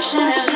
[0.00, 0.49] Of